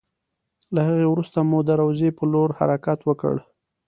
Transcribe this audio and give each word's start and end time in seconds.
له 0.73 0.81
هغې 0.87 1.05
وروسته 1.09 1.39
مو 1.49 1.59
د 1.67 1.69
روضې 1.81 2.09
په 2.17 2.23
لور 2.31 2.49
حرکت 2.59 2.99
وکړ. 3.05 3.35